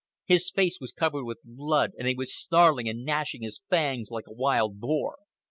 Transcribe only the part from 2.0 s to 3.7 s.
he was snarling and gnashing his